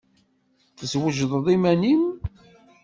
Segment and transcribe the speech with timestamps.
[0.77, 2.03] Teswejdeḍ iman-im?